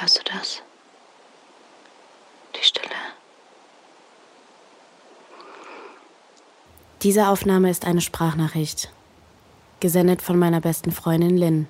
[0.00, 0.62] Hörst du das?
[2.56, 2.88] Die Stille.
[7.02, 8.90] Diese Aufnahme ist eine Sprachnachricht,
[9.80, 11.68] gesendet von meiner besten Freundin Lynn.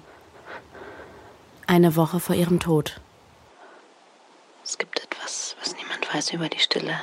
[1.67, 3.01] Eine Woche vor ihrem Tod.
[4.63, 7.03] Es gibt etwas, was niemand weiß über die Stille.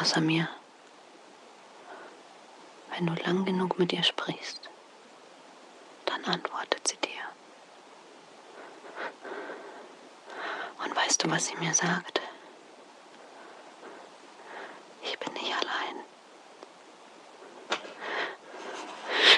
[0.00, 0.48] Außer mir.
[2.96, 4.70] Wenn du lang genug mit ihr sprichst,
[6.06, 7.10] dann antwortet sie dir.
[10.84, 12.22] Und weißt du, was sie mir sagt?
[15.02, 15.96] Ich bin nicht allein.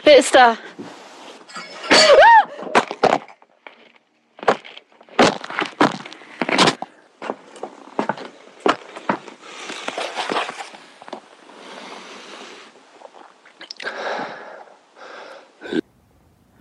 [0.05, 0.57] Wer ist da?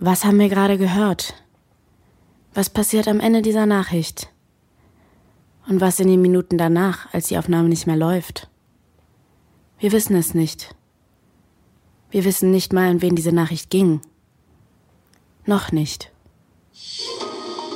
[0.00, 1.34] Was haben wir gerade gehört?
[2.52, 4.33] Was passiert am Ende dieser Nachricht?
[5.66, 8.48] Und was in den Minuten danach, als die Aufnahme nicht mehr läuft?
[9.78, 10.74] Wir wissen es nicht.
[12.10, 14.00] Wir wissen nicht mal, an wen diese Nachricht ging.
[15.46, 16.10] Noch nicht.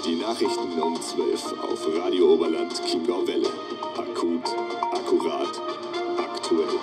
[0.06, 3.48] Die Nachrichten um 12 auf Radio Oberland Chiemgau Welle.
[3.96, 4.44] Akut,
[4.92, 5.60] akkurat,
[6.18, 6.78] aktuell.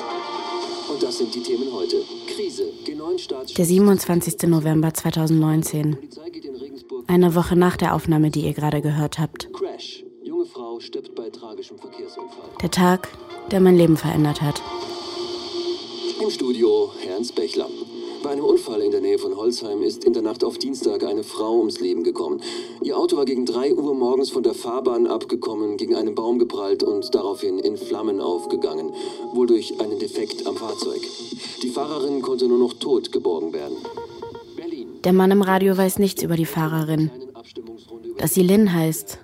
[0.92, 1.98] Und das sind die Themen heute.
[2.28, 2.72] Krise.
[2.86, 4.44] G9 Staats Der 27.
[4.44, 5.96] November 2019.
[5.96, 7.06] Polizei geht in Regensburg.
[7.08, 9.52] Eine Woche nach der Aufnahme, die ihr gerade gehört habt.
[9.54, 10.05] Crash.
[10.76, 12.50] Frau stirbt bei tragischem Verkehrsunfall.
[12.62, 13.08] Der Tag,
[13.50, 14.62] der mein Leben verändert hat.
[16.22, 17.70] Im Studio Ernst Bechler.
[18.22, 21.24] Bei einem Unfall in der Nähe von Holzheim ist in der Nacht auf Dienstag eine
[21.24, 22.42] Frau ums Leben gekommen.
[22.82, 26.84] Ihr Auto war gegen 3 Uhr morgens von der Fahrbahn abgekommen, gegen einen Baum geprallt
[26.84, 28.92] und daraufhin in Flammen aufgegangen.
[29.34, 31.00] Wohl durch einen Defekt am Fahrzeug.
[31.64, 33.78] Die Fahrerin konnte nur noch tot geborgen werden.
[35.06, 37.12] Der Mann im Radio weiß nichts über die Fahrerin.
[38.18, 39.20] Dass sie Lynn heißt.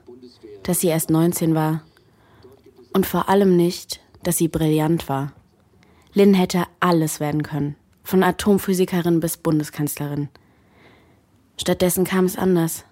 [0.64, 1.82] Dass sie erst 19 war.
[2.94, 5.34] Und vor allem nicht, dass sie brillant war.
[6.14, 7.76] Lynn hätte alles werden können.
[8.04, 10.30] Von Atomphysikerin bis Bundeskanzlerin.
[11.58, 12.86] Stattdessen kam es anders.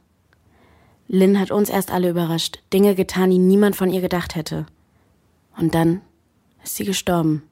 [1.08, 4.68] Lynn hat uns erst alle überrascht, Dinge getan, die niemand von ihr gedacht hätte.
[5.58, 6.02] Und dann
[6.64, 7.44] ist sie gestorben.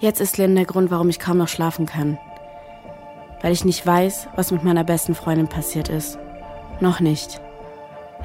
[0.00, 2.18] Jetzt ist Lynn der Grund, warum ich kaum noch schlafen kann.
[3.42, 6.18] Weil ich nicht weiß, was mit meiner besten Freundin passiert ist.
[6.80, 7.40] Noch nicht.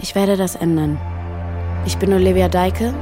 [0.02, 1.00] Ich werde das ändern.
[1.86, 2.94] Ich bin Olivia Deike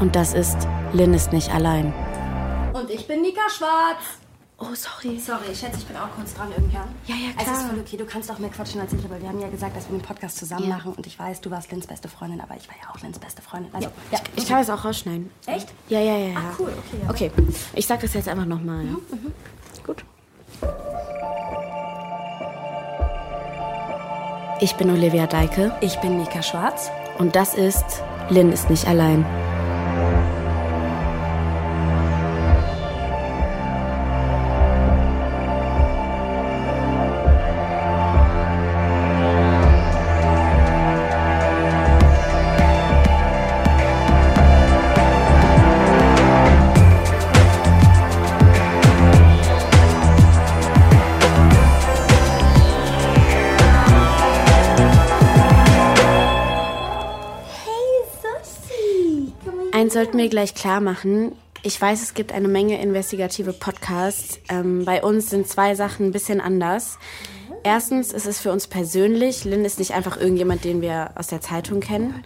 [0.00, 0.56] und das ist
[0.92, 1.92] Lynn ist nicht allein.
[2.72, 4.02] Und ich bin Nika Schwarz.
[4.58, 5.18] Oh, sorry.
[5.18, 6.86] Sorry, ich schätze, ich bin auch kurz dran irgendwann.
[7.06, 7.56] Ja, ja, Es klar.
[7.56, 9.76] ist voll okay, du kannst auch mehr quatschen als ich, weil wir haben ja gesagt,
[9.76, 10.76] dass wir den Podcast zusammen Ja.
[10.76, 10.92] machen.
[10.92, 13.42] Und ich weiß, du warst Lins beste Freundin, aber ich war ja auch Lins beste
[13.42, 13.74] Freundin.
[13.74, 14.18] Also, ja.
[14.36, 15.30] Ich kann es auch rausschneiden.
[15.46, 15.68] Echt?
[15.88, 16.28] Ja, ja, ja.
[16.28, 16.38] ja.
[16.38, 17.10] Ah, cool, okay, ja.
[17.10, 17.30] Okay,
[17.74, 18.84] ich sag das jetzt einfach nochmal.
[18.84, 18.96] Ja?
[19.84, 20.04] Gut.
[24.62, 26.88] Ich bin Olivia Deike Ich bin Nika Schwarz.
[27.18, 27.84] und das ist
[28.30, 29.26] Lynn ist nicht allein.
[60.02, 61.30] Sollten wir gleich klar machen.
[61.62, 64.40] Ich weiß, es gibt eine Menge investigative Podcasts.
[64.48, 66.98] Ähm, bei uns sind zwei Sachen ein bisschen anders.
[67.62, 69.44] Erstens ist es für uns persönlich.
[69.44, 72.24] Lynn ist nicht einfach irgendjemand, den wir aus der Zeitung kennen.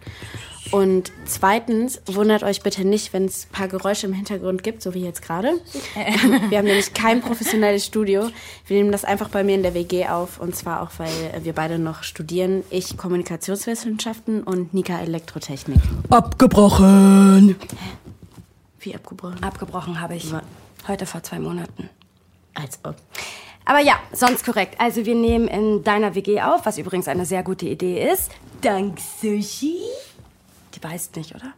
[0.71, 4.95] Und zweitens, wundert euch bitte nicht, wenn es ein paar Geräusche im Hintergrund gibt, so
[4.95, 5.61] wie jetzt gerade.
[6.49, 8.29] Wir haben nämlich kein professionelles Studio.
[8.67, 10.41] Wir nehmen das einfach bei mir in der WG auf.
[10.41, 11.11] Und zwar auch, weil
[11.43, 12.65] wir beide noch studieren.
[12.71, 15.79] Ich Kommunikationswissenschaften und Nika Elektrotechnik.
[16.11, 17.57] Abgebrochen.
[18.81, 19.43] Wie abgebrochen?
[19.43, 20.33] Abgebrochen habe ich
[20.89, 21.89] heute vor zwei Monaten.
[22.55, 22.97] Als ob.
[23.65, 24.77] Aber ja, sonst korrekt.
[24.81, 28.31] Also wir nehmen in deiner WG auf, was übrigens eine sehr gute Idee ist.
[28.61, 29.77] Dank Sushi.
[30.77, 31.53] Die weißt nicht, oder?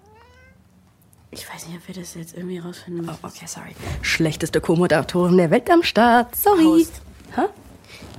[1.30, 3.24] Ich weiß nicht, ob wir das jetzt irgendwie rausfinden Oh, müssen.
[3.24, 3.74] okay, sorry.
[4.00, 6.34] Schlechteste Co-Moderatorin der Welt am Start.
[6.34, 6.64] Sorry.
[6.64, 7.02] Host.
[7.34, 7.42] Hä?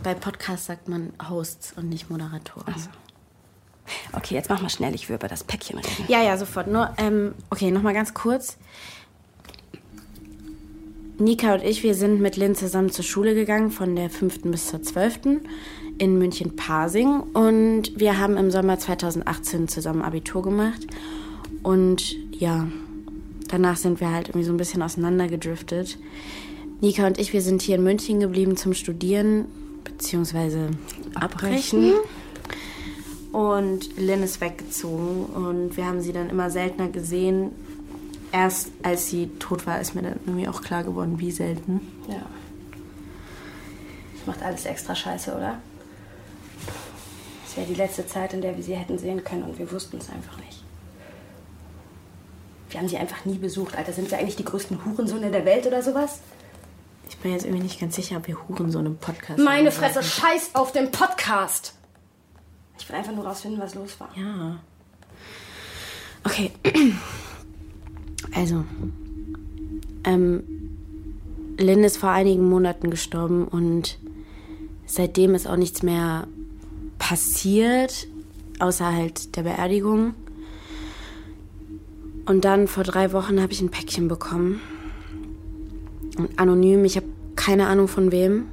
[0.03, 2.75] Bei Podcasts sagt man Hosts und nicht Moderatoren.
[4.13, 4.93] Okay, jetzt mach mal schnell.
[4.93, 6.05] Ich will über das Päckchen reden.
[6.07, 6.67] Ja, ja, sofort.
[6.67, 8.57] Nur, ähm, okay, nochmal ganz kurz.
[11.17, 14.43] Nika und ich, wir sind mit Lynn zusammen zur Schule gegangen, von der 5.
[14.43, 15.19] bis zur 12.
[15.99, 17.19] in München-Pasing.
[17.33, 20.87] Und wir haben im Sommer 2018 zusammen Abitur gemacht.
[21.61, 22.67] Und ja,
[23.47, 25.97] danach sind wir halt irgendwie so ein bisschen auseinandergedriftet.
[26.81, 29.45] Nika und ich, wir sind hier in München geblieben zum Studieren,
[29.83, 30.71] beziehungsweise
[31.13, 31.93] abbrechen.
[33.31, 37.51] Und Lynn ist weggezogen und wir haben sie dann immer seltener gesehen.
[38.31, 41.81] Erst als sie tot war, ist mir dann irgendwie auch klar geworden, wie selten.
[42.07, 42.25] Ja.
[44.15, 45.59] Das macht alles extra scheiße, oder?
[47.59, 50.09] Wäre die letzte Zeit, in der wir sie hätten sehen können und wir wussten es
[50.09, 50.63] einfach nicht.
[52.69, 53.91] Wir haben sie einfach nie besucht, Alter.
[53.91, 56.21] Sind wir eigentlich die größten Hurensöhne der Welt oder sowas?
[57.09, 60.01] Ich bin jetzt irgendwie nicht ganz sicher, ob wir Huren so einem Podcast Meine Fresse,
[60.01, 61.73] scheiß auf den Podcast!
[62.79, 64.09] Ich will einfach nur rausfinden, was los war.
[64.15, 64.61] Ja.
[66.23, 66.51] Okay.
[68.35, 68.63] Also,
[70.03, 70.43] ähm,
[71.57, 73.97] Lynn ist vor einigen Monaten gestorben und
[74.85, 76.27] seitdem ist auch nichts mehr
[76.99, 78.07] passiert,
[78.59, 80.13] außer halt der Beerdigung.
[82.25, 84.61] Und dann vor drei Wochen habe ich ein Päckchen bekommen.
[86.35, 88.49] Anonym, ich habe keine Ahnung von wem.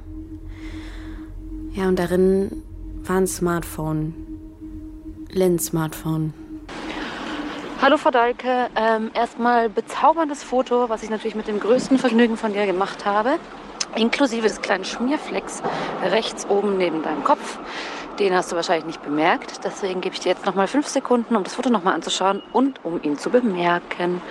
[1.73, 2.63] Ja, und darin
[3.03, 4.15] war ein Smartphone.
[5.31, 6.33] Lynn's Smartphone.
[7.79, 12.53] Hallo Frau Dahlke, ähm, erstmal bezauberndes Foto, was ich natürlich mit dem größten Vergnügen von
[12.53, 13.35] dir gemacht habe.
[13.95, 15.61] Inklusive des kleinen Schmierflecks
[16.03, 17.59] rechts oben neben deinem Kopf.
[18.19, 19.63] Den hast du wahrscheinlich nicht bemerkt.
[19.63, 23.01] Deswegen gebe ich dir jetzt nochmal fünf Sekunden, um das Foto nochmal anzuschauen und um
[23.03, 24.21] ihn zu bemerken.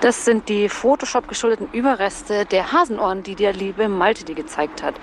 [0.00, 4.94] Das sind die Photoshop geschuldeten Überreste der Hasenohren, die dir liebe Malte dir gezeigt hat.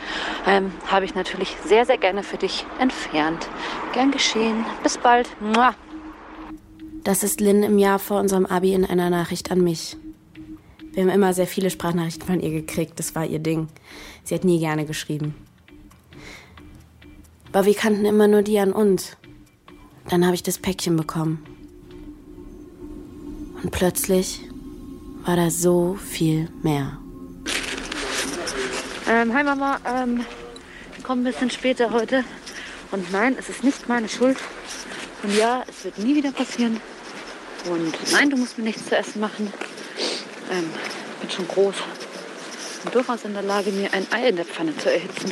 [0.45, 3.49] Ähm, Habe ich natürlich sehr, sehr gerne für dich entfernt.
[3.93, 4.63] Gern geschehen.
[4.83, 5.27] Bis bald.
[7.03, 9.97] Das ist Lynn im Jahr vor unserem Abi in einer Nachricht an mich.
[10.93, 13.67] Wir haben immer sehr viele Sprachnachrichten von ihr gekriegt, das war ihr Ding.
[14.23, 15.35] Sie hat nie gerne geschrieben.
[17.51, 19.17] Aber wir kannten immer nur die an uns.
[20.09, 21.45] Dann habe ich das Päckchen bekommen.
[23.63, 24.41] Und plötzlich
[25.25, 26.97] war da so viel mehr.
[29.07, 30.25] Ähm, hi Mama, ähm,
[30.97, 32.23] ich komme ein bisschen später heute.
[32.91, 34.37] Und nein, es ist nicht meine Schuld.
[35.23, 36.81] Und ja, es wird nie wieder passieren.
[37.69, 39.53] Und nein, du musst mir nichts zu essen machen.
[40.51, 40.69] Ähm,
[41.19, 41.75] bin schon groß
[42.83, 45.31] und durchaus in der Lage, mir ein Ei in der Pfanne zu erhitzen.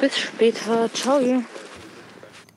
[0.00, 0.92] Bis später.
[0.92, 1.20] Ciao.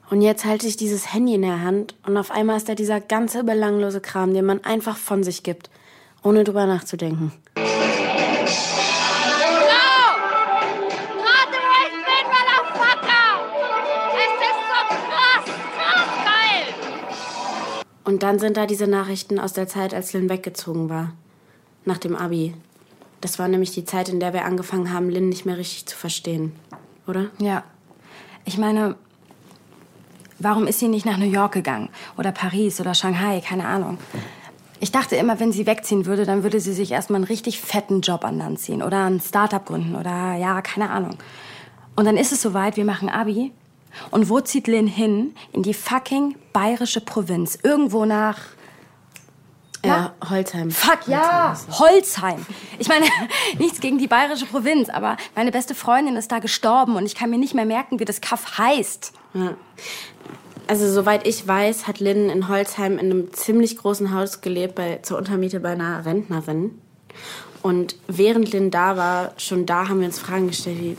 [0.10, 3.02] Und jetzt halte ich dieses Handy in der Hand und auf einmal ist da dieser
[3.02, 5.70] ganze belanglose Kram, den man einfach von sich gibt,
[6.24, 7.32] ohne drüber nachzudenken.
[18.04, 21.14] Und dann sind da diese Nachrichten aus der Zeit, als Lynn weggezogen war.
[21.86, 22.54] Nach dem Abi.
[23.22, 25.96] Das war nämlich die Zeit, in der wir angefangen haben, Lynn nicht mehr richtig zu
[25.96, 26.54] verstehen.
[27.08, 27.28] Oder?
[27.40, 27.64] Ja.
[28.46, 28.96] Ich meine,
[30.40, 31.90] warum ist sie nicht nach New York gegangen?
[32.18, 33.98] Oder Paris oder Shanghai, keine Ahnung.
[34.82, 38.02] Ich dachte immer, wenn sie wegziehen würde, dann würde sie sich erstmal einen richtig fetten
[38.02, 41.18] Job an Land ziehen oder ein Startup gründen oder ja, keine Ahnung.
[41.96, 43.54] Und dann ist es soweit, wir machen Abi.
[44.12, 45.36] Und wo zieht Lynn hin?
[45.52, 47.58] In die fucking bayerische Provinz.
[47.62, 48.40] Irgendwo nach.
[49.86, 50.72] Ja, Holzheim.
[50.72, 52.46] Fuck, ja, Holzheim.
[52.80, 53.06] Ich meine,
[53.60, 57.30] nichts gegen die bayerische Provinz, aber meine beste Freundin ist da gestorben und ich kann
[57.30, 59.12] mir nicht mehr merken, wie das Kaff heißt.
[59.34, 59.56] Ja.
[60.68, 65.00] Also, soweit ich weiß, hat Lynn in Holzheim in einem ziemlich großen Haus gelebt, bei,
[65.04, 66.80] zur Untermiete bei einer Rentnerin.
[67.62, 70.98] Und während Lynn da war, schon da haben wir uns Fragen gestellt, wie,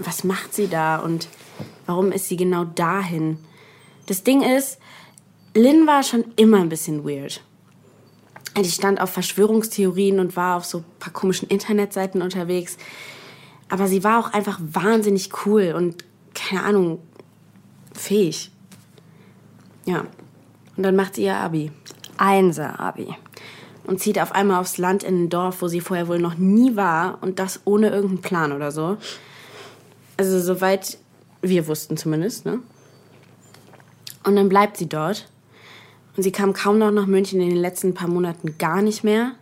[0.00, 1.28] was macht sie da und
[1.86, 3.38] warum ist sie genau dahin?
[4.06, 4.78] Das Ding ist,
[5.54, 7.42] Lynn war schon immer ein bisschen weird.
[8.56, 12.78] Die stand auf Verschwörungstheorien und war auf so ein paar komischen Internetseiten unterwegs.
[13.68, 16.98] Aber sie war auch einfach wahnsinnig cool und, keine Ahnung,
[17.92, 18.50] fähig.
[19.84, 20.06] Ja.
[20.76, 21.70] Und dann macht sie ihr Abi.
[22.16, 23.08] Einser Abi.
[23.84, 26.76] Und zieht auf einmal aufs Land in ein Dorf, wo sie vorher wohl noch nie
[26.76, 28.96] war und das ohne irgendeinen Plan oder so.
[30.16, 30.98] Also soweit
[31.48, 32.60] wir wussten zumindest, ne?
[34.24, 35.28] Und dann bleibt sie dort.
[36.16, 39.32] Und sie kam kaum noch nach München in den letzten paar Monaten gar nicht mehr.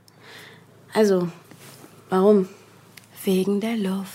[0.93, 1.29] Also,
[2.11, 2.49] warum?
[3.25, 4.11] Wegen der Luft.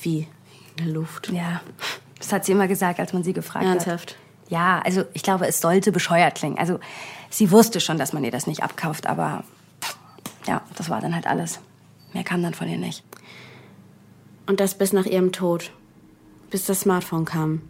[0.00, 0.28] Wie?
[0.76, 1.30] In der Luft.
[1.30, 1.60] Ja,
[2.18, 4.12] das hat sie immer gesagt, als man sie gefragt Ernsthaft?
[4.12, 4.18] hat.
[4.48, 6.58] Ja, also ich glaube, es sollte bescheuert klingen.
[6.58, 6.78] Also
[7.30, 9.44] sie wusste schon, dass man ihr das nicht abkauft, aber
[10.46, 11.60] ja, das war dann halt alles.
[12.12, 13.04] Mehr kam dann von ihr nicht.
[14.46, 15.72] Und das bis nach ihrem Tod.
[16.52, 17.62] Bis das Smartphone kam.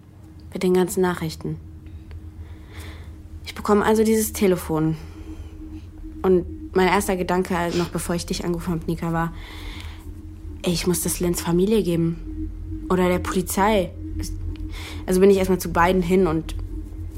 [0.53, 1.57] Mit den ganzen Nachrichten.
[3.47, 4.97] Ich bekomme also dieses Telefon.
[6.23, 9.33] Und mein erster Gedanke, halt noch bevor ich dich angerufen habe, Nika, war,
[10.62, 12.51] ey, ich muss das Lenz Familie geben.
[12.91, 13.93] Oder der Polizei.
[15.07, 16.57] Also bin ich erstmal zu beiden hin und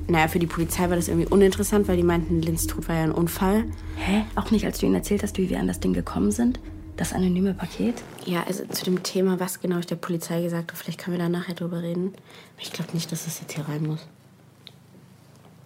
[0.06, 3.04] naja, für die Polizei war das irgendwie uninteressant, weil die meinten, Lins Tod war ja
[3.04, 3.64] ein Unfall.
[3.96, 4.24] Hä?
[4.34, 6.60] Auch nicht, als du ihnen erzählt hast, wie wir an das Ding gekommen sind?
[6.96, 8.02] Das anonyme Paket?
[8.24, 11.22] Ja, also zu dem Thema, was genau ich der Polizei gesagt habe, vielleicht können wir
[11.24, 12.14] da nachher drüber reden.
[12.58, 14.06] Ich glaube nicht, dass das jetzt hier rein muss.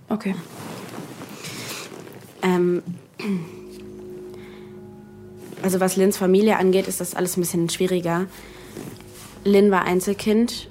[0.09, 0.35] Okay.
[2.43, 2.83] Ähm,
[5.63, 8.27] also was Lynns Familie angeht, ist das alles ein bisschen schwieriger.
[9.45, 10.69] Lynn war Einzelkind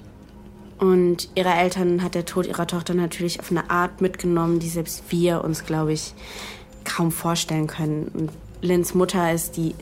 [0.78, 5.04] und ihre Eltern hat der Tod ihrer Tochter natürlich auf eine Art mitgenommen, die selbst
[5.10, 6.14] wir uns, glaube ich,
[6.84, 8.10] kaum vorstellen können.
[8.14, 9.74] Und Lynns Mutter ist die,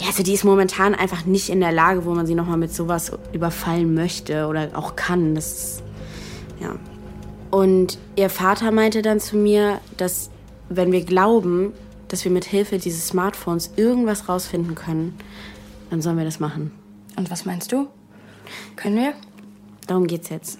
[0.00, 2.74] ja, also die ist momentan einfach nicht in der Lage, wo man sie nochmal mit
[2.74, 5.34] sowas überfallen möchte oder auch kann.
[5.34, 5.82] Das ist,
[6.58, 6.76] ja.
[7.50, 10.30] Und ihr Vater meinte dann zu mir, dass
[10.70, 11.74] wenn wir glauben,
[12.08, 15.18] dass wir mit Hilfe dieses Smartphones irgendwas rausfinden können,
[15.90, 16.72] dann sollen wir das machen.
[17.16, 17.88] Und was meinst du?
[18.76, 19.12] Können wir?
[19.86, 20.58] Darum geht's jetzt.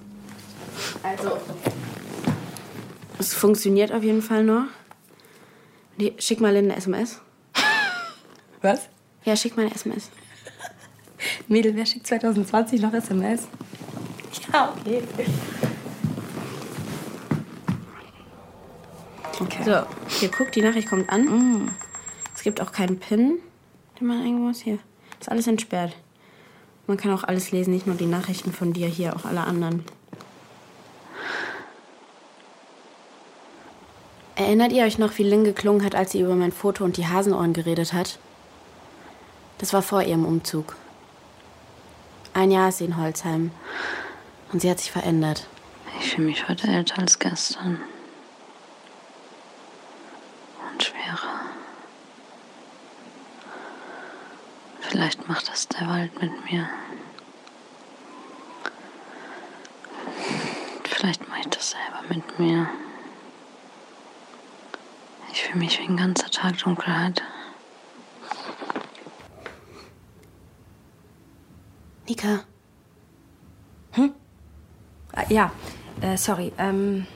[1.03, 1.39] Also,
[3.19, 4.65] es funktioniert auf jeden Fall noch.
[5.99, 7.21] Die, schick mal eine SMS.
[8.61, 8.89] Was?
[9.25, 10.11] Ja, schick mal eine SMS.
[11.49, 13.49] Mädel, wer schickt 2020 noch SMS?
[14.53, 15.03] Ja, okay.
[19.41, 19.63] Okay.
[19.65, 21.71] So, hier guck, die Nachricht kommt an.
[22.35, 23.39] Es gibt auch keinen PIN,
[23.99, 24.61] den man eingeben muss.
[24.61, 24.79] Hier
[25.19, 25.97] ist alles entsperrt.
[26.87, 29.85] Man kann auch alles lesen, nicht nur die Nachrichten von dir, hier auch alle anderen.
[34.35, 37.07] Erinnert ihr euch noch, wie Lynn geklungen hat, als sie über mein Foto und die
[37.07, 38.19] Hasenohren geredet hat?
[39.61, 40.75] Das war vor ihrem Umzug.
[42.33, 43.51] Ein Jahr ist sie in Holzheim.
[44.53, 45.47] Und sie hat sich verändert.
[46.01, 47.79] Ich fühle mich heute älter als gestern.
[50.73, 51.41] Und schwerer.
[54.81, 56.67] Vielleicht macht das der Wald mit mir.
[60.85, 62.67] Vielleicht mache ich das selber mit mir.
[65.33, 67.23] Ich fühle mich wie ein ganzer Tag Dunkelheit.
[72.11, 72.41] Nika,
[75.13, 75.53] Ah, Ja,
[76.01, 76.53] äh, sorry.
[76.59, 77.07] Ähm,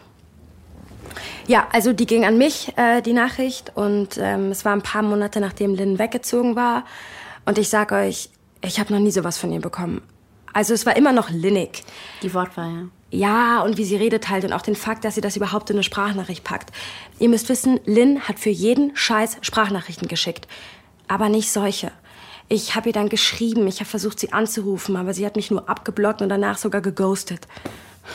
[1.48, 3.72] ja, also die ging an mich, äh, die Nachricht.
[3.74, 6.84] Und ähm, es war ein paar Monate, nachdem Lynn weggezogen war.
[7.44, 8.30] Und ich sag euch,
[8.62, 10.00] ich habe noch nie sowas von ihr bekommen.
[10.52, 11.82] Also es war immer noch Linnig.
[12.22, 12.86] die Wortwahl, ja.
[13.10, 15.76] Ja, und wie sie redet halt und auch den Fakt, dass sie das überhaupt in
[15.76, 16.70] eine Sprachnachricht packt.
[17.18, 20.46] Ihr müsst wissen, Lynn hat für jeden Scheiß Sprachnachrichten geschickt.
[21.08, 21.90] Aber nicht solche.
[22.48, 25.68] Ich habe ihr dann geschrieben, ich habe versucht, sie anzurufen, aber sie hat mich nur
[25.68, 27.48] abgeblockt und danach sogar geghostet.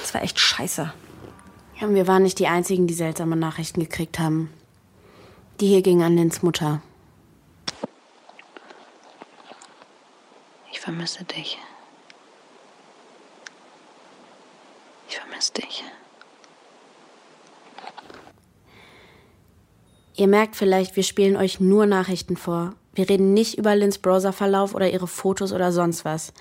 [0.01, 0.93] Das war echt scheiße.
[1.79, 4.51] Ja, und wir waren nicht die Einzigen, die seltsame Nachrichten gekriegt haben.
[5.59, 6.81] Die hier ging an Lynns Mutter.
[10.71, 11.57] Ich vermisse dich.
[15.09, 15.83] Ich vermisse dich.
[20.15, 22.73] Ihr merkt vielleicht, wir spielen euch nur Nachrichten vor.
[22.93, 26.33] Wir reden nicht über Lynns Browserverlauf oder ihre Fotos oder sonst was.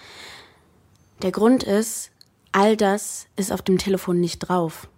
[1.22, 2.10] Der Grund ist,
[2.52, 4.88] all das ist auf dem Telefon nicht drauf.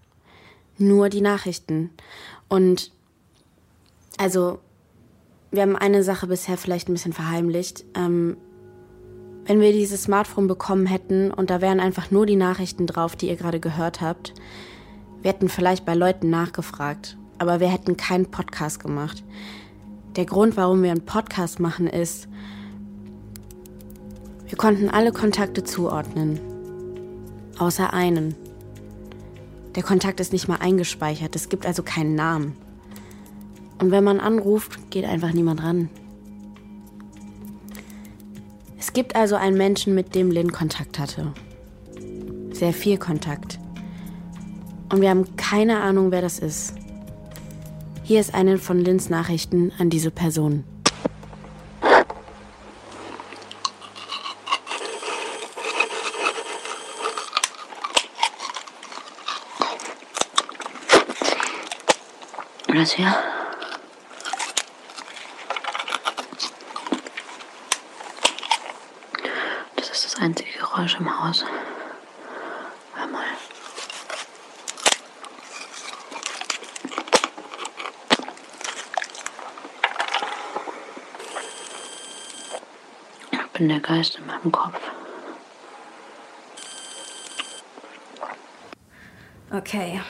[0.79, 1.91] Nur die Nachrichten.
[2.49, 2.93] Und
[4.17, 4.59] also,
[5.51, 7.85] wir haben eine Sache bisher vielleicht ein bisschen verheimlicht.
[7.95, 8.37] Ähm,
[9.47, 13.29] wenn wir dieses Smartphone bekommen hätten und da wären einfach nur die Nachrichten drauf, die
[13.29, 14.35] ihr gerade gehört habt,
[15.23, 19.25] wir hätten vielleicht bei Leuten nachgefragt, aber wir hätten keinen Podcast gemacht.
[20.17, 22.27] Der Grund, warum wir einen Podcast machen, ist,
[24.49, 26.41] wir konnten alle Kontakte zuordnen.
[27.59, 28.35] Außer einen.
[29.77, 32.57] Der Kontakt ist nicht mal eingespeichert, es gibt also keinen Namen.
[33.81, 35.89] Und wenn man anruft, geht einfach niemand ran.
[38.77, 41.33] Es gibt also einen Menschen, mit dem Lynn Kontakt hatte.
[42.51, 43.61] Sehr viel Kontakt.
[44.93, 46.80] Und wir haben keine Ahnung, wer das ist.
[48.03, 50.65] Hier ist eine von Lynns Nachrichten an diese Person.
[62.81, 63.15] Das hier?
[69.77, 71.45] Das ist das einzige Geräusch im Haus.
[72.95, 73.25] Hör mal.
[83.31, 84.81] Ich bin der Geist in meinem Kopf.
[89.51, 90.01] Okay.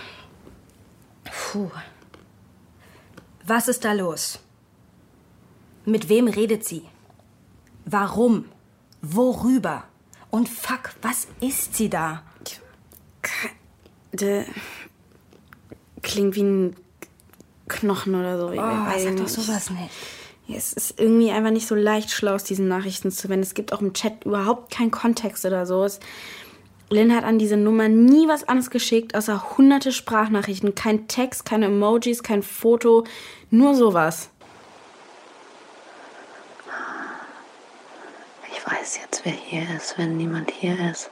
[1.24, 1.68] Puh.
[3.44, 4.38] Was ist da los?
[5.84, 6.84] Mit wem redet sie?
[7.84, 8.44] Warum?
[9.02, 9.82] Worüber?
[10.30, 12.22] Und fuck, was ist sie da?
[14.12, 14.44] Der
[16.02, 16.76] klingt wie ein
[17.66, 18.52] Knochen oder so.
[18.52, 20.19] Ich Oh, weiß sag doch sowas nicht.
[20.56, 23.40] Es ist irgendwie einfach nicht so leicht, schlau aus diesen Nachrichten zu werden.
[23.40, 25.84] Es gibt auch im Chat überhaupt keinen Kontext oder so.
[25.84, 26.00] Es,
[26.88, 30.74] Lynn hat an diese Nummer nie was anderes geschickt, außer hunderte Sprachnachrichten.
[30.74, 33.04] Kein Text, keine Emojis, kein Foto,
[33.50, 34.30] nur sowas.
[38.52, 41.10] Ich weiß jetzt, wer hier ist, wenn niemand hier ist.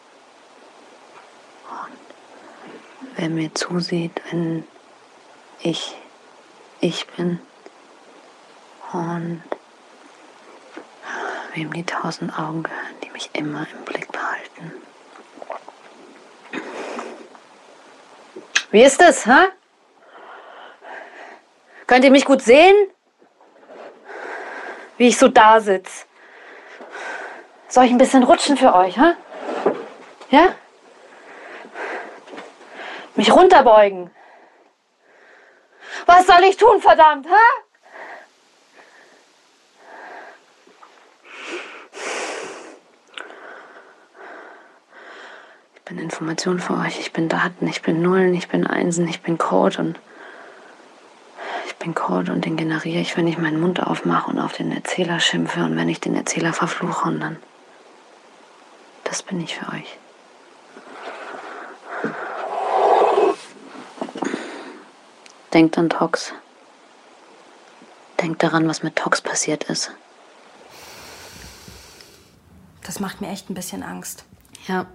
[1.70, 4.64] Und wer mir zusieht, wenn
[5.60, 5.94] ich
[6.80, 7.40] ich bin.
[8.92, 9.42] Und
[11.54, 14.72] wem die tausend Augen gehören, die mich immer im Blick behalten.
[18.70, 19.48] Wie ist es, hä?
[21.86, 22.74] Könnt ihr mich gut sehen?
[24.98, 26.06] Wie ich so da sitz.
[27.68, 29.14] Soll ich ein bisschen rutschen für euch, hä?
[30.30, 30.54] Ja?
[33.14, 34.10] Mich runterbeugen.
[36.06, 37.62] Was soll ich tun, verdammt, hä?
[45.74, 47.00] Ich bin Information für euch.
[47.00, 49.98] Ich bin Daten, ich bin Nullen, ich bin Einsen, ich bin Code und
[51.66, 54.70] ich bin Code und den generiere ich, wenn ich meinen Mund aufmache und auf den
[54.70, 57.36] Erzähler schimpfe und wenn ich den Erzähler verfluche und dann.
[59.04, 59.98] Das bin ich für euch.
[65.54, 66.34] Denkt an Tox.
[68.20, 69.92] Denkt daran, was mit Tox passiert ist.
[72.82, 74.24] Das macht mir echt ein bisschen Angst.
[74.66, 74.86] Ja.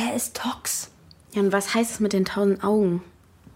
[0.00, 0.92] Wer ist Tox?
[1.32, 3.02] Ja, und was heißt es mit den tausend Augen?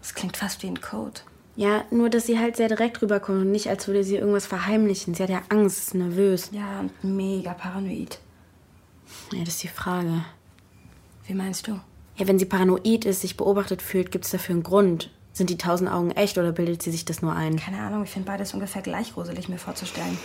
[0.01, 1.21] Das klingt fast wie ein Code.
[1.55, 5.13] Ja, nur dass sie halt sehr direkt rüberkommt und nicht, als würde sie irgendwas verheimlichen.
[5.13, 6.49] Sie hat ja Angst, ist nervös.
[6.51, 8.19] Ja, und mega paranoid.
[9.31, 10.25] Ja, das ist die Frage.
[11.27, 11.79] Wie meinst du?
[12.17, 15.11] Ja, wenn sie paranoid ist, sich beobachtet fühlt, gibt es dafür einen Grund.
[15.31, 17.55] Sind die tausend Augen echt oder bildet sie sich das nur ein?
[17.55, 20.17] Keine Ahnung, ich finde beides ungefähr gleich gruselig mir vorzustellen.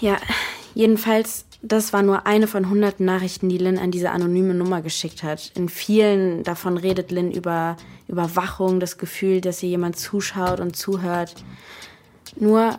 [0.00, 0.16] Ja,
[0.78, 5.24] jedenfalls, das war nur eine von hunderten Nachrichten, die Lynn an diese anonyme Nummer geschickt
[5.24, 5.50] hat.
[5.56, 11.34] In vielen davon redet Lynn über Überwachung, das Gefühl, dass ihr jemand zuschaut und zuhört.
[12.36, 12.78] Nur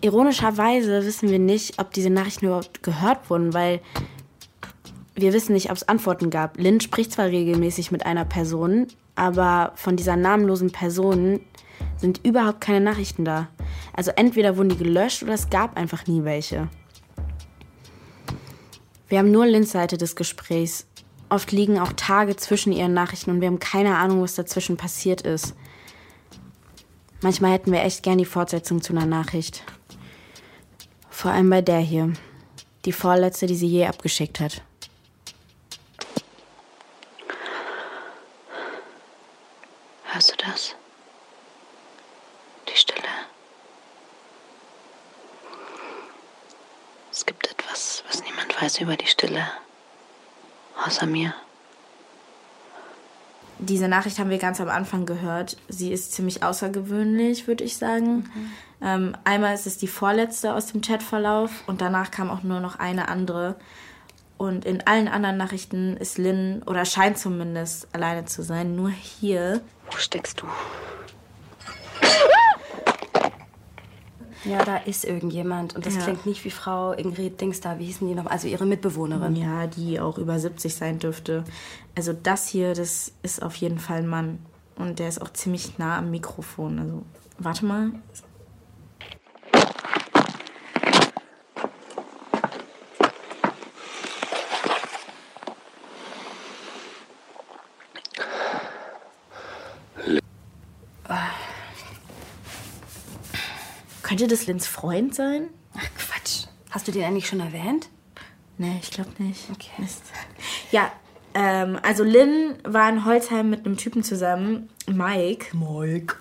[0.00, 3.80] ironischerweise wissen wir nicht, ob diese Nachrichten überhaupt gehört wurden, weil
[5.14, 6.58] wir wissen nicht, ob es Antworten gab.
[6.58, 11.40] Lynn spricht zwar regelmäßig mit einer Person, aber von dieser namenlosen Person
[11.98, 13.48] sind überhaupt keine Nachrichten da.
[13.92, 16.70] Also entweder wurden die gelöscht oder es gab einfach nie welche.
[19.12, 20.86] Wir haben nur Lynns Seite des Gesprächs.
[21.28, 25.20] Oft liegen auch Tage zwischen ihren Nachrichten und wir haben keine Ahnung, was dazwischen passiert
[25.20, 25.54] ist.
[27.20, 29.64] Manchmal hätten wir echt gern die Fortsetzung zu einer Nachricht.
[31.10, 32.14] Vor allem bei der hier.
[32.86, 34.62] Die vorletzte, die sie je abgeschickt hat.
[40.04, 40.74] Hörst du das?
[42.66, 43.02] Die Stille.
[47.10, 48.02] Es gibt etwas,
[48.72, 49.44] weiß über die Stille.
[50.84, 51.34] Außer mir.
[53.58, 55.56] Diese Nachricht haben wir ganz am Anfang gehört.
[55.68, 58.30] Sie ist ziemlich außergewöhnlich, würde ich sagen.
[58.80, 62.78] Ähm, einmal ist es die vorletzte aus dem Chatverlauf und danach kam auch nur noch
[62.78, 63.56] eine andere.
[64.38, 68.74] Und in allen anderen Nachrichten ist Lynn, oder scheint zumindest, alleine zu sein.
[68.74, 69.60] Nur hier.
[69.90, 70.46] Wo steckst du?
[74.44, 75.74] Ja, da ist irgendjemand.
[75.76, 76.02] Und das Ja.
[76.02, 77.78] klingt nicht wie Frau Ingrid Dings da.
[77.78, 78.26] Wie hießen die noch?
[78.26, 79.36] Also ihre Mitbewohnerin.
[79.36, 81.44] Ja, die auch über 70 sein dürfte.
[81.94, 84.38] Also das hier, das ist auf jeden Fall ein Mann.
[84.76, 86.78] Und der ist auch ziemlich nah am Mikrofon.
[86.78, 87.02] Also,
[87.38, 87.92] warte mal.
[104.12, 105.48] Könnte das Lins Freund sein?
[105.74, 106.44] Ach Quatsch.
[106.68, 107.88] Hast du den eigentlich schon erwähnt?
[108.58, 109.48] Nee, ich glaube nicht.
[109.50, 109.70] Okay.
[109.78, 110.02] Mist.
[110.70, 110.92] Ja,
[111.32, 115.56] ähm, also Lynn war in Holzheim mit einem Typen zusammen, Mike.
[115.56, 116.16] Mike.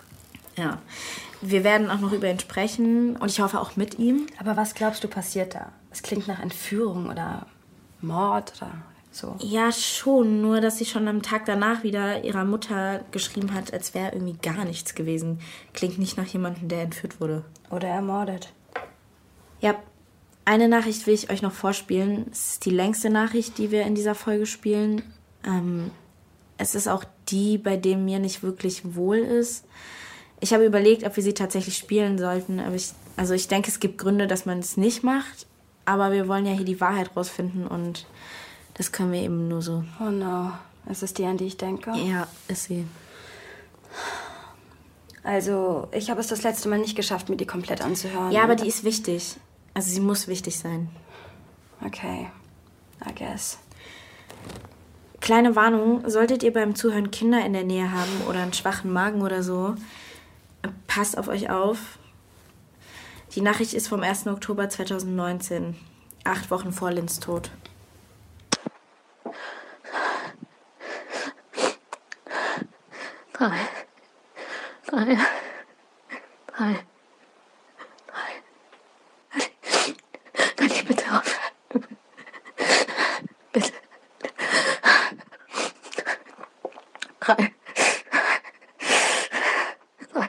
[0.55, 0.81] Ja.
[1.41, 4.27] Wir werden auch noch über ihn sprechen und ich hoffe auch mit ihm.
[4.39, 5.73] Aber was glaubst du passiert da?
[5.91, 7.45] Es klingt nach Entführung oder
[7.99, 8.71] Mord oder
[9.11, 9.35] so.
[9.39, 13.93] Ja, schon, nur dass sie schon am Tag danach wieder ihrer Mutter geschrieben hat, als
[13.93, 15.39] wäre irgendwie gar nichts gewesen.
[15.73, 17.43] Klingt nicht nach jemandem, der entführt wurde.
[17.69, 18.53] Oder ermordet.
[19.59, 19.75] Ja,
[20.45, 22.25] eine Nachricht will ich euch noch vorspielen.
[22.31, 25.01] Es ist die längste Nachricht, die wir in dieser Folge spielen.
[25.45, 25.91] Ähm,
[26.57, 29.65] es ist auch die, bei dem mir nicht wirklich wohl ist.
[30.39, 32.59] Ich habe überlegt, ob wir sie tatsächlich spielen sollten.
[32.59, 35.47] Aber ich, also ich denke, es gibt Gründe, dass man es nicht macht.
[35.83, 38.05] Aber wir wollen ja hier die Wahrheit rausfinden und
[38.81, 39.83] das können wir eben nur so.
[39.99, 40.53] Oh no.
[40.89, 41.91] Ist es die, an die ich denke?
[41.91, 42.87] Ja, ist sie.
[45.21, 48.31] Also, ich habe es das letzte Mal nicht geschafft, mir die komplett anzuhören.
[48.31, 49.35] Ja, aber die ist wichtig.
[49.75, 50.89] Also sie muss wichtig sein.
[51.85, 52.31] Okay,
[53.07, 53.59] I guess.
[55.19, 59.21] Kleine Warnung, solltet ihr beim Zuhören Kinder in der Nähe haben oder einen schwachen Magen
[59.21, 59.75] oder so,
[60.87, 61.99] passt auf euch auf.
[63.35, 64.25] Die Nachricht ist vom 1.
[64.25, 65.75] Oktober 2019,
[66.23, 67.51] acht Wochen vor Lins Tod.
[73.41, 73.57] Drei.
[74.85, 75.17] Drei.
[76.45, 76.85] Drei.
[78.05, 78.33] Drei.
[80.55, 81.97] Kann ich bitte aufhören?
[83.51, 83.71] Bitte.
[87.19, 87.51] Drei.
[90.13, 90.27] Drei.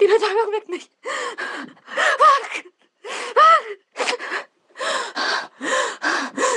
[0.00, 0.92] Die Betäubung nicht.
[2.20, 2.64] Fuck.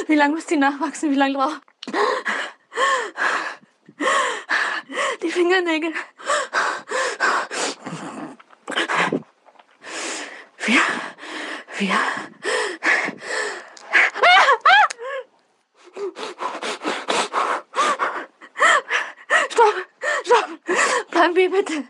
[0.07, 1.09] Wie lange muss die nachwachsen?
[1.09, 1.66] Wie lange braucht?
[5.57, 5.93] Die Fingernägel.
[10.57, 10.81] Wir.
[11.77, 11.97] Wir.
[19.49, 19.73] Stopp!
[20.23, 20.49] Stopp!
[21.09, 21.87] Plan B, bitte!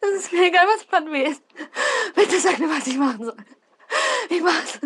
[0.00, 1.42] Das ist mir egal, was Plan B ist.
[2.14, 3.36] Bitte sag mir, was ich machen soll.
[4.30, 4.80] Ich mach's.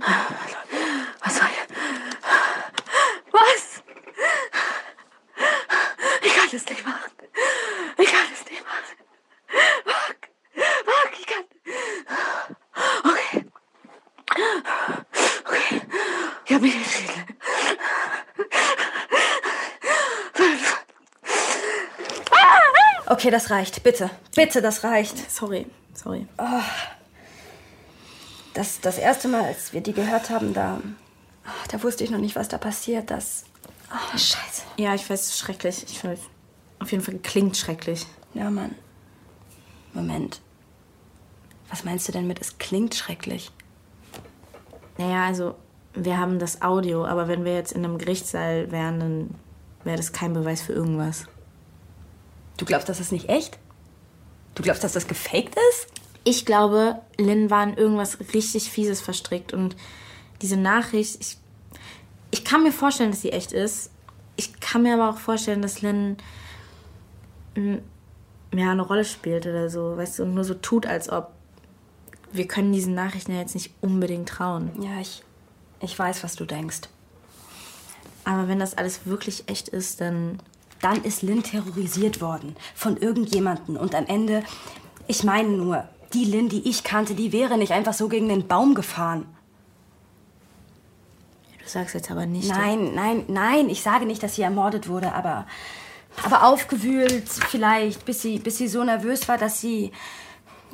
[0.00, 1.58] Was soll ich?
[3.32, 3.82] Was?
[6.22, 7.10] Ich kann es nicht machen.
[7.98, 8.96] Ich kann es nicht machen.
[9.84, 10.16] Fuck.
[10.86, 11.44] Fuck, ich kann.
[13.04, 13.44] Okay.
[15.44, 15.82] Okay.
[16.46, 17.26] Ich hab mich entschieden.
[20.32, 20.84] Fünf.
[23.06, 23.82] Okay, das reicht.
[23.82, 24.10] Bitte.
[24.34, 25.30] Bitte, das reicht.
[25.30, 26.26] Sorry, sorry.
[28.62, 30.80] Das, das erste Mal, als wir die gehört haben, da,
[31.68, 33.10] da wusste ich noch nicht, was da passiert.
[33.10, 33.42] Das.
[33.90, 34.62] Oh, Scheiße.
[34.76, 35.82] Ja, ich weiß, es ist schrecklich.
[35.88, 36.16] Ich finde,
[36.78, 38.06] auf jeden Fall klingt schrecklich.
[38.34, 38.76] Ja, Mann.
[39.94, 40.40] Moment.
[41.70, 43.50] Was meinst du denn mit, es klingt schrecklich?
[44.96, 45.56] Naja, also,
[45.94, 49.34] wir haben das Audio, aber wenn wir jetzt in einem Gerichtssaal wären, dann
[49.82, 51.26] wäre das kein Beweis für irgendwas.
[52.58, 53.58] Du glaubst, das ist nicht echt?
[54.54, 56.01] Du glaubst, dass das gefaked ist?
[56.24, 59.76] Ich glaube, Lynn war in irgendwas richtig Fieses verstrickt und
[60.40, 61.36] diese Nachricht, ich,
[62.30, 63.90] ich kann mir vorstellen, dass sie echt ist.
[64.36, 66.16] Ich kann mir aber auch vorstellen, dass Lynn
[67.56, 67.76] mm,
[68.54, 71.32] ja, eine Rolle spielt oder so, weißt du, und nur so tut, als ob.
[72.32, 74.70] Wir können diesen Nachrichten ja jetzt nicht unbedingt trauen.
[74.80, 75.22] Ja, ich,
[75.80, 76.80] ich weiß, was du denkst.
[78.24, 80.38] Aber wenn das alles wirklich echt ist, dann.
[80.80, 84.42] Dann ist Lynn terrorisiert worden von irgendjemanden und am Ende,
[85.06, 88.46] ich meine nur, die Lynn, die ich kannte, die wäre nicht einfach so gegen den
[88.46, 89.26] Baum gefahren.
[91.62, 92.48] Du sagst jetzt aber nicht.
[92.48, 95.46] Nein, nein, nein, ich sage nicht, dass sie ermordet wurde, aber,
[96.24, 99.92] aber aufgewühlt vielleicht, bis sie, bis sie so nervös war, dass sie,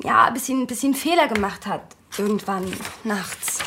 [0.03, 1.81] ja, bis sie, bis sie einen Fehler gemacht hat.
[2.17, 2.65] Irgendwann
[3.03, 3.59] nachts.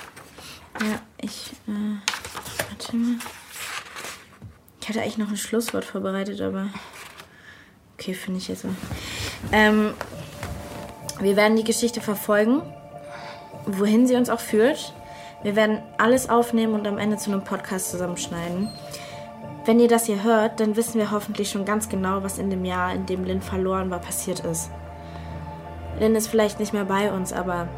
[0.80, 1.52] Ja, ich.
[1.68, 1.98] Äh,
[2.68, 3.16] warte mal.
[4.80, 6.68] Ich hatte eigentlich noch ein Schlusswort vorbereitet, aber.
[7.94, 8.62] Okay, finde ich jetzt.
[8.62, 8.68] so.
[9.52, 9.94] Ähm,
[11.22, 12.62] wir werden die Geschichte verfolgen,
[13.66, 14.92] wohin sie uns auch führt.
[15.42, 18.68] Wir werden alles aufnehmen und am Ende zu einem Podcast zusammenschneiden.
[19.64, 22.64] Wenn ihr das hier hört, dann wissen wir hoffentlich schon ganz genau, was in dem
[22.64, 24.70] Jahr, in dem Lynn verloren war, passiert ist.
[26.00, 27.68] Lynn ist vielleicht nicht mehr bei uns, aber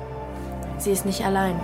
[0.79, 1.61] sie ist nicht allein.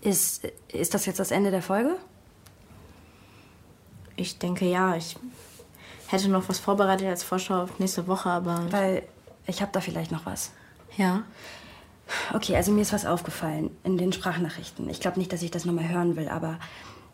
[0.00, 1.96] Ist, ist das jetzt das Ende der Folge?
[4.16, 4.96] Ich denke ja.
[4.96, 5.16] Ich
[6.06, 8.66] hätte noch was vorbereitet als Vorschau auf nächste Woche, aber.
[8.70, 9.02] Weil
[9.46, 10.52] ich habe da vielleicht noch was.
[10.96, 11.22] Ja.
[12.32, 14.88] Okay, also mir ist was aufgefallen in den Sprachnachrichten.
[14.90, 16.58] Ich glaube nicht, dass ich das nochmal hören will, aber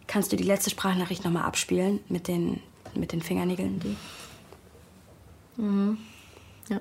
[0.07, 2.61] kannst du die letzte Sprachnachricht nochmal abspielen mit den,
[2.95, 3.81] mit den Fingernägeln?
[3.81, 3.97] Die?
[6.69, 6.81] Ja.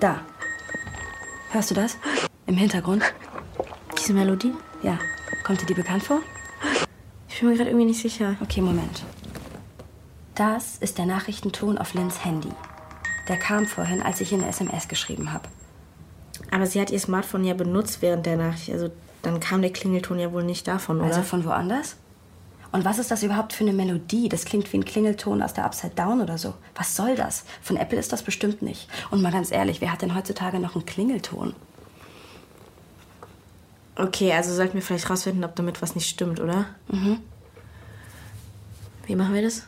[0.00, 0.20] Da.
[1.50, 1.96] Hörst du das?
[2.46, 3.02] Im Hintergrund?
[3.98, 4.52] Diese Melodie?
[4.82, 4.98] Ja.
[5.44, 6.20] Kommt dir die bekannt vor?
[7.28, 8.36] Ich bin mir gerade irgendwie nicht sicher.
[8.40, 9.04] Okay, Moment.
[10.34, 12.50] Das ist der Nachrichtenton auf Lynns Handy.
[13.28, 15.48] Der kam vorhin, als ich ihr eine SMS geschrieben habe.
[16.50, 18.70] Aber sie hat ihr Smartphone ja benutzt während der Nachricht.
[18.70, 18.90] Also
[19.22, 21.08] dann kam der Klingelton ja wohl nicht davon, oder?
[21.08, 21.96] Also von woanders?
[22.70, 24.28] Und was ist das überhaupt für eine Melodie?
[24.28, 26.54] Das klingt wie ein Klingelton aus der Upside Down oder so.
[26.74, 27.44] Was soll das?
[27.62, 28.88] Von Apple ist das bestimmt nicht.
[29.10, 31.54] Und mal ganz ehrlich, wer hat denn heutzutage noch einen Klingelton?
[33.98, 36.66] Okay, also sollten wir vielleicht rausfinden, ob damit was nicht stimmt, oder?
[36.86, 37.18] Mhm.
[39.06, 39.64] Wie machen wir das?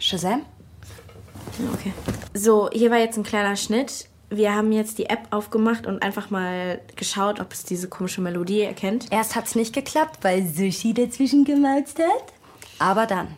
[0.00, 0.42] Shazam?
[1.74, 1.92] Okay.
[2.34, 4.08] So, hier war jetzt ein kleiner Schnitt.
[4.30, 8.62] Wir haben jetzt die App aufgemacht und einfach mal geschaut, ob es diese komische Melodie
[8.62, 9.06] erkennt.
[9.12, 12.32] Erst hat's nicht geklappt, weil Sushi dazwischen gemauzt hat.
[12.78, 13.28] Aber dann.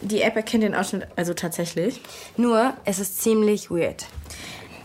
[0.00, 2.00] Die App erkennt den Ausschnitt also tatsächlich.
[2.36, 4.06] Nur, es ist ziemlich weird.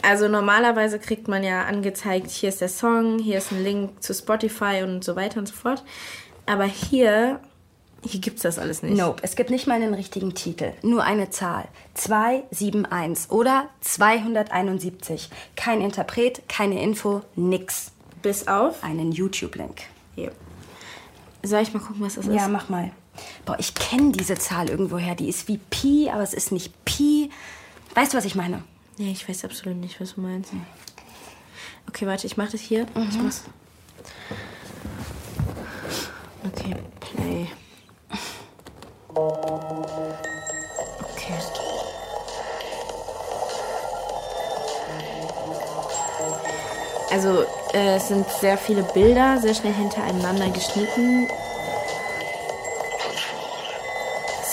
[0.06, 4.13] Also normalerweise kriegt man ja angezeigt, hier ist der Song, hier ist ein Link zu
[4.13, 5.84] Spotify und so weiter und so fort.
[6.46, 7.39] Aber hier,
[8.04, 8.96] hier gibt's das alles nicht.
[8.96, 10.74] Nope, es gibt nicht mal einen richtigen Titel.
[10.84, 11.68] Nur eine Zahl.
[11.96, 15.30] 271 oder 271.
[15.56, 17.91] Kein Interpret, keine Info, nix.
[18.22, 18.84] Bis auf?
[18.84, 19.82] Einen YouTube-Link.
[20.13, 20.32] Hier.
[21.41, 22.36] Soll ich mal gucken, was das ist?
[22.36, 22.91] Ja, mach mal.
[23.46, 25.15] Boah, ich kenne diese Zahl irgendwoher.
[25.15, 27.32] Die ist wie Pi, aber es ist nicht Pi.
[27.96, 28.63] Weißt du, was ich meine?
[28.97, 30.51] Nee, ich weiß absolut nicht, was du meinst.
[31.89, 32.86] Okay, warte, ich mach das hier.
[33.10, 33.43] Ich mach's.
[36.45, 37.47] Okay, play.
[39.13, 41.34] Okay.
[47.12, 51.27] Also, äh, es sind sehr viele Bilder, sehr schnell hintereinander geschnitten.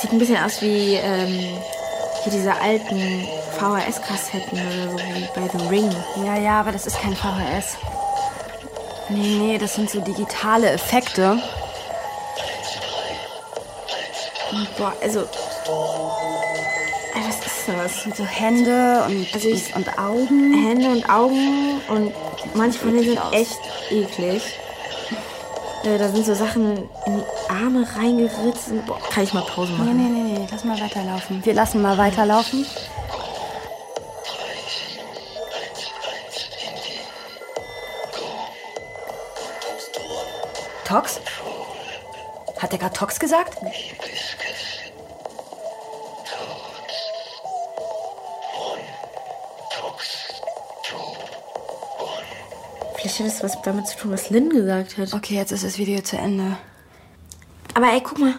[0.01, 1.59] Sieht ein bisschen aus wie ähm,
[2.23, 3.27] hier diese alten
[3.59, 5.91] VHS-Kassetten oder so, wie bei The Ring.
[6.25, 7.77] Ja, ja, aber das ist kein VHS.
[9.09, 11.39] Nee, nee, das sind so digitale Effekte.
[14.79, 15.25] Boah, also.
[17.15, 18.07] Was ist das?
[18.07, 20.67] Mit so Hände und, Also ich- und Augen.
[20.67, 22.13] Hände und Augen und
[22.55, 23.59] manche von denen sind echt
[23.91, 24.43] eklig.
[25.85, 28.69] Äh, da sind so Sachen in die Arme reingeritzt.
[28.71, 29.97] und- Boah, kann ich mal Pause Nee, machen?
[29.97, 31.45] nee, nee, nee, lass mal weiterlaufen.
[31.45, 32.67] Wir lassen mal weiterlaufen.
[40.93, 41.21] Tox?
[42.59, 43.57] Hat der gerade Tox gesagt?
[52.95, 55.15] Vielleicht hat es was damit zu tun, was Lynn gesagt hat.
[55.15, 56.59] Okay, jetzt ist das Video zu Ende.
[57.73, 58.35] Aber ey, guck mal.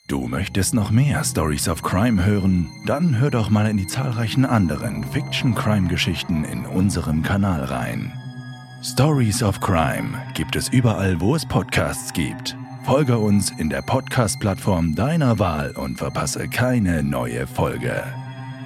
[0.08, 2.70] Du möchtest noch mehr Stories of Crime hören?
[2.88, 8.12] Dann hör doch mal in die zahlreichen anderen Fiction-Crime-Geschichten in unserem Kanal rein.
[8.82, 12.56] Stories of Crime gibt es überall, wo es Podcasts gibt.
[12.89, 18.04] Folge uns in der Podcast-Plattform deiner Wahl und verpasse keine neue Folge.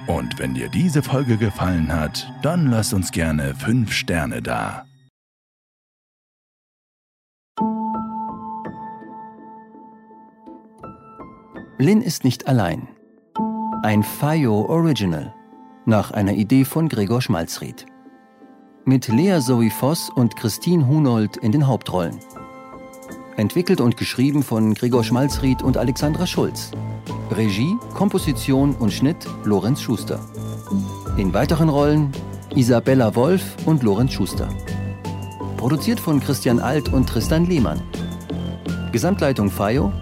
[0.06, 4.86] Und wenn dir diese Folge gefallen hat, dann lass uns gerne 5 Sterne da.
[11.76, 12.88] Lynn ist nicht allein.
[13.82, 15.34] Ein FIO Original
[15.84, 17.84] nach einer Idee von Gregor Schmalzried.
[18.86, 22.18] Mit Lea Zoe Voss und Christine Hunold in den Hauptrollen.
[23.36, 26.70] Entwickelt und geschrieben von Gregor Schmalzried und Alexandra Schulz.
[27.32, 30.20] Regie, Komposition und Schnitt Lorenz Schuster.
[31.16, 32.12] In weiteren Rollen
[32.54, 34.48] Isabella Wolf und Lorenz Schuster.
[35.56, 37.82] Produziert von Christian Alt und Tristan Lehmann.
[38.92, 39.92] Gesamtleitung FIO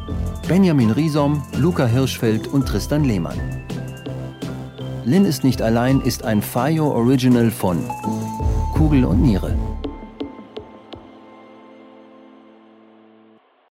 [0.47, 3.39] Benjamin Riesom, Luca Hirschfeld und Tristan Lehmann.
[5.07, 7.79] Lynn ist nicht allein ist ein FIO Original von
[8.75, 9.57] Kugel und Niere.